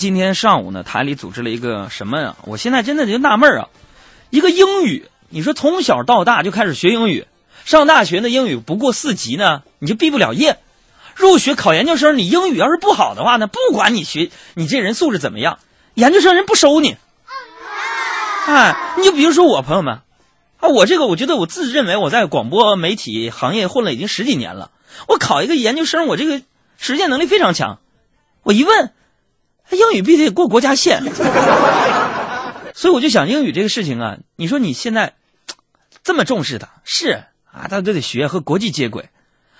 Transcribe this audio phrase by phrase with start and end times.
[0.00, 2.36] 今天上午呢，台里组织了一个什么呀？
[2.46, 3.68] 我现在真的就纳闷啊，
[4.30, 7.26] 一个英语，你说从小到大就开始学英语，
[7.66, 10.56] 上大学的英语不过四级呢，你就毕不了业。
[11.16, 15.58] 入学考研究生，你英语要是不好的话呢，不管你学你这人素质怎么样，
[15.92, 16.96] 研究生人不收你。
[18.46, 20.00] 哎，你就比如说我朋友们，
[20.60, 24.70] 啊，我这个我觉得我自认为我在广播媒体行业混了已经十几年了，
[25.08, 26.40] 我考一个研究生，我这个
[26.78, 27.80] 实践能力非常强。
[28.42, 28.94] 我一问，
[29.70, 31.02] 英语必须得过国家线，
[32.74, 35.14] 所以我就想英语这个事情啊，你说你现在
[36.02, 39.10] 这么重视它，是啊，大家都得学和国际接轨。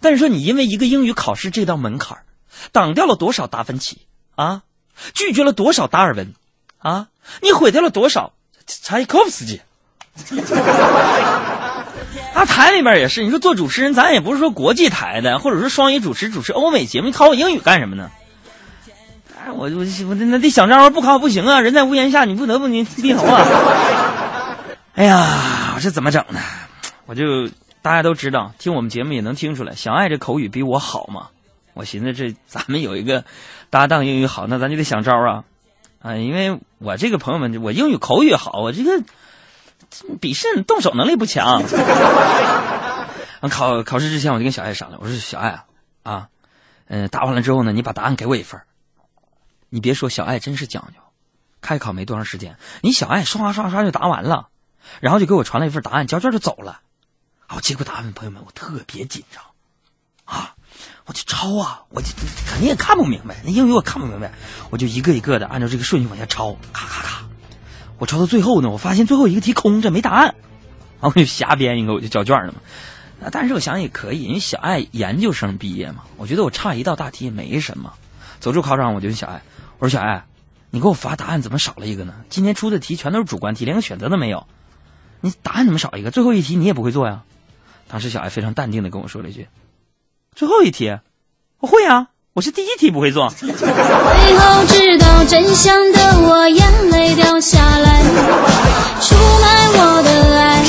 [0.00, 2.18] 但是说你因为一个英语考试这道门槛
[2.72, 4.02] 挡掉了多少达芬奇
[4.34, 4.62] 啊，
[5.14, 6.34] 拒绝了多少达尔文
[6.78, 7.08] 啊，
[7.40, 8.32] 你毁掉了多少
[8.66, 9.60] 柴可夫斯基。
[12.34, 18.10] 啊，台里边也是，你说做主持人，咱也不是说国际台的，或者说双语主持主持欧美节目，你考我英语干什么呢？
[19.52, 21.60] 我我我那得想招，不考不行啊！
[21.60, 23.44] 人在屋檐下，你不得不你低头啊！
[24.94, 26.40] 哎呀，我这怎么整呢？
[27.06, 27.50] 我就。
[27.84, 31.26] 大家都知道，听我们节目也能听出来，小爱这口语比我好嘛。
[31.74, 33.26] 我寻思这咱们有一个
[33.68, 35.44] 搭档英语好，那咱就得想招啊
[36.00, 36.16] 啊！
[36.16, 39.02] 因为我这个朋友们，我英语口语好，我这个
[40.18, 41.62] 笔试动手能力不强。
[43.50, 45.64] 考考试之前，我就跟小爱商量，我说小爱啊
[46.04, 46.28] 啊，
[46.88, 48.62] 嗯，答完了之后呢，你把答案给我一份
[49.74, 51.00] 你别说，小爱真是讲究。
[51.60, 54.46] 开考没多长时间，你小爱刷刷刷就答完了，
[55.00, 56.80] 然后就给我传了一份答案，交卷就走了。
[57.48, 59.42] 我结果答案，朋友们，我特别紧张，
[60.26, 60.54] 啊，
[61.06, 62.06] 我就抄啊，我就
[62.46, 64.30] 肯定也看不明白，那英语我看不明白，
[64.70, 67.24] 我就一个一个的按照这个顺序往下抄，咔咔咔，
[67.98, 70.36] 我抄到最后呢，我发现最后一个题空着，没答案，
[71.00, 72.60] 然后我就瞎编一个，我就交卷了嘛。
[73.32, 77.92] 但是我想也可以，因为小爱研究生毕业嘛，我觉得我差一道大题也没什么。
[78.38, 79.42] 走出考场，我就问小爱，
[79.84, 80.24] 我说小爱，
[80.70, 82.14] 你给我发答案怎么少了一个呢？
[82.30, 84.46] 今天出的题全都是主观题，连个选择都没有，
[85.20, 86.10] 你答案怎么少一个？
[86.10, 87.20] 最后一题你也不会做呀？
[87.86, 89.46] 当时小爱非常淡定的跟我说了一句
[90.34, 90.96] ：“最后一题，
[91.58, 98.02] 我会啊，我是第一题不会做。”最后知道真相的我眼泪掉下来，
[99.02, 100.64] 出卖我的爱，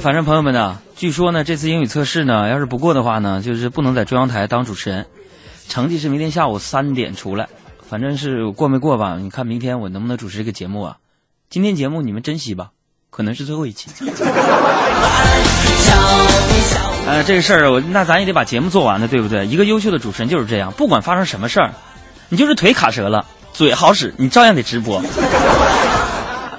[0.00, 5.06] 反正朋友们呢，据说呢，这次英语测试呢，要是不过的话呢，就是不能在中央台当主持人。
[5.68, 7.48] 成绩是明天下午三点出来，
[7.88, 9.16] 反正是过没过吧？
[9.18, 10.96] 你看明天我能不能主持这个节目啊？
[11.48, 12.70] 今天节目你们珍惜吧，
[13.10, 13.88] 可能是最后一期。
[17.06, 19.46] 呃，这个事儿我那咱也得把节目做完了，对不对？
[19.46, 21.72] 一个优秀的主持人就是这样，不管发生什么事儿，
[22.28, 25.02] 你就是腿卡折了，嘴好使，你照样得直播。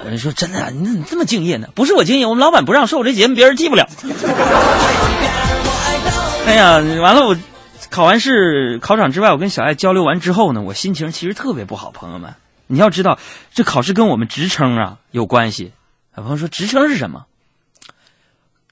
[0.08, 1.68] 人说真的，你怎么这么敬业呢？
[1.74, 3.88] 不是我敬业，我们老板不让说我这节目别人记不了。
[6.46, 7.36] 哎呀，完了，我
[7.90, 11.90] 考完试考场之外，我跟小爱交流完之后呢，我心情其实特别不好。
[11.90, 12.34] 朋友们，
[12.66, 13.18] 你要知道，
[13.52, 15.72] 这考试跟我们职称啊有关系。
[16.16, 17.24] 有朋友说职称是什么？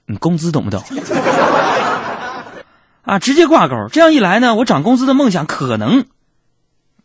[0.05, 0.83] 你工资懂不懂？
[3.03, 3.75] 啊，直接挂钩。
[3.91, 6.05] 这样一来呢，我涨工资的梦想可能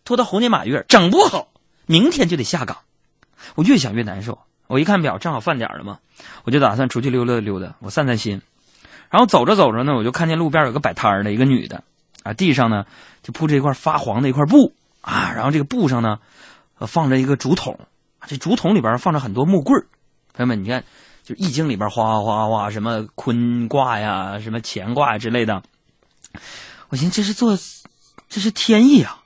[0.05, 1.49] 拖到猴年马月，整不好
[1.87, 2.79] 明天就得下岗。
[3.55, 4.39] 我越想越难受。
[4.67, 5.99] 我一看表，正好饭点了嘛，
[6.45, 8.41] 我就打算出去溜达溜达，我散散心。
[9.11, 11.83] 然后走着走着呢，我就看见路边有个摆摊的一个女的，
[12.23, 12.85] 啊，地上呢
[13.23, 16.19] 就铺着一块发黄的一块布啊，然后这个布上呢
[16.87, 17.79] 放着一个竹筒，
[18.27, 19.85] 这竹筒里边放着很多木棍
[20.35, 20.85] 朋友们，你看。
[21.23, 25.63] 就易经里边哗哗哗什么坤卦呀，什么乾卦之类的，
[26.89, 27.57] 我寻思这是做，
[28.29, 29.21] 这是天意啊！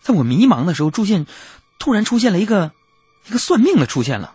[0.00, 1.26] 在我迷茫的时候，出现，
[1.78, 2.72] 突然出现了一个
[3.26, 4.34] 一个算命的出现了，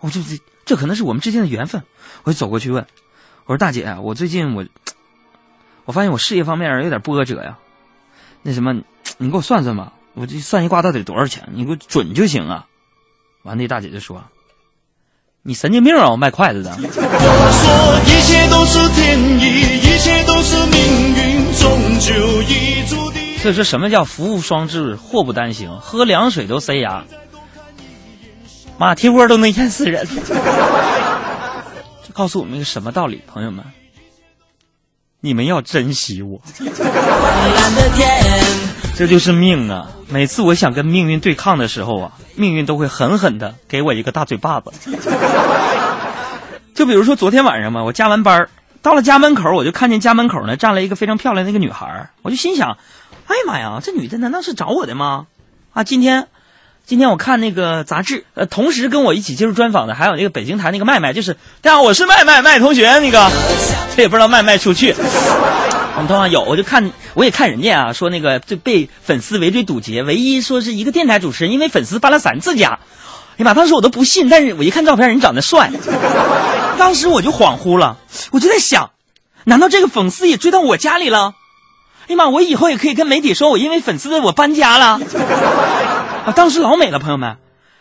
[0.00, 1.82] 我就这这可能是我们之间的缘分，
[2.24, 2.86] 我就走过去问，
[3.46, 4.66] 我说大姐，我最近我
[5.84, 7.58] 我发现我事业方面有点波折呀，
[8.42, 8.82] 那什么，
[9.18, 11.48] 你给我算算吧，我这算一卦到底多少钱？
[11.52, 12.66] 你给我准就行啊！
[13.42, 14.22] 完，那大姐就说。
[15.44, 16.08] 你神经病啊！
[16.08, 16.72] 我卖筷子的。
[23.40, 25.80] 所以说什么叫福无双至，祸不单行？
[25.80, 27.04] 喝凉水都塞牙，
[28.82, 30.04] 马蹄窝都能淹死人。
[32.04, 33.64] 这告诉我们一个什么道理，朋友们？
[35.20, 36.42] 你们要珍惜我。
[38.96, 39.86] 这就是命啊！
[40.08, 44.72] 每次我想跟命运对抗的时候啊，命运都会狠狠的给我一个大嘴巴子。
[46.74, 48.48] 就比如说昨天晚上嘛，我加完班
[48.82, 52.76] 到了家门口，我就看见家门口呢站了一个非常漂亮的一个女孩我就心想，
[53.28, 55.26] 哎呀妈呀，这女的难道是找我的吗？
[55.72, 56.26] 啊，今天。
[56.84, 63.30] 今天我看那个杂志，呃，同时跟我一起接受专访的还有那个北京台那个麦麦，就是大家好，我是麦麦麦同学，那个
[63.96, 64.92] 这也不知道卖不卖出去。
[65.94, 72.80] 我们同样有，我就看我也看人家啊，说那个就被粉丝围追堵截，唯一说是一个电台主持人，因为粉丝搬了三次家。
[73.34, 75.70] 哎呀妈，当时我都不信，但是我一看照片，人长得帅，
[76.78, 77.96] 当时我就恍惚了，
[78.32, 78.90] 我就在想，
[79.44, 81.34] 难道这个粉丝也追到我家里了？
[82.08, 85.00] 哎呀妈，我以后也可以跟媒体说，我因为粉丝我搬家了。
[86.24, 87.36] 啊，当时老美了，朋友们，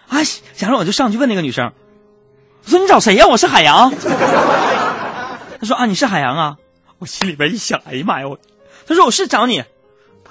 [0.07, 1.73] 啊，想着我就上去问那个女生，
[2.65, 3.27] 我说你找谁呀？
[3.27, 3.91] 我是海洋。
[3.91, 6.57] 他说啊，你是海洋啊。
[6.97, 8.39] 我心里边一想，哎呀妈呀，我，
[8.87, 9.63] 他说我是找你。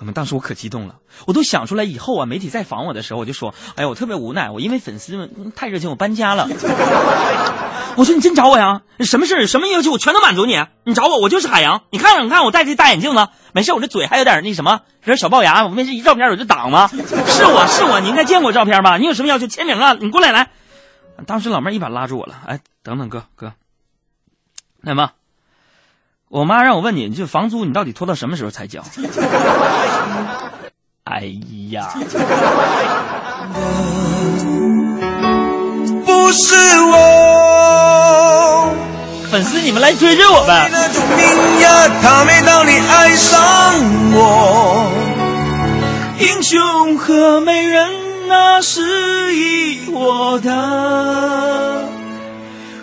[0.00, 6.48] 朋友们，当时我可激动了，我都想出来以后啊，媒体再访我的时候，我就说，哎呀，我特别无奈，我因为粉丝们太热情，我搬家了。
[7.96, 8.80] 我说你真找我呀？
[9.00, 10.58] 什么事什么要求我全都满足你。
[10.84, 11.82] 你找我，我就是海洋。
[11.90, 15.64] 你看看，你看我戴这大眼镜子，没事，我这嘴还有点那什么，有点小龅牙。
[15.64, 16.88] 我没事一照片我就挡吗？
[16.88, 18.96] 是我是我，你应该见过照片吧？
[18.96, 19.46] 你有什么要求？
[19.46, 19.92] 签名啊！
[20.00, 20.48] 你过来来。
[21.26, 23.52] 当时老妹一把拉住我了，哎，等等哥哥，
[24.80, 25.10] 那么，
[26.30, 28.80] 我妈让我问你，就房租你到底拖到什么时候才交？
[31.02, 31.24] 哎
[31.70, 31.92] 呀。
[36.06, 38.72] 不是我，
[39.28, 40.70] 粉丝你们来追追我呗。
[46.20, 47.90] 英雄和美人
[48.28, 51.82] 那是一我的，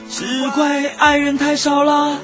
[0.10, 2.18] 只怪爱人太少了，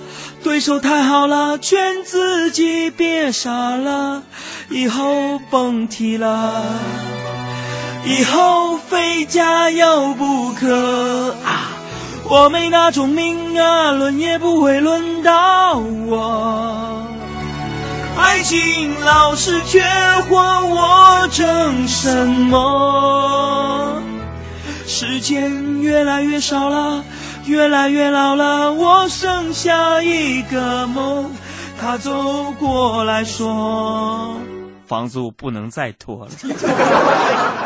[0.43, 4.23] 对手太好了，劝自己别傻了，
[4.69, 6.65] 以后甭提了。
[8.05, 11.71] 以后非加油不可啊！
[12.29, 17.07] 我没那种命啊，轮也不会轮到我。
[18.17, 19.81] 爱情老是缺
[20.29, 20.37] 货，
[20.67, 24.01] 我争什么？
[24.85, 27.03] 时间越来越少了，
[27.45, 31.31] 越来越老了，我剩下一个梦。
[31.79, 34.35] 他走过来说
[34.87, 36.31] ：“房租不能再拖了。”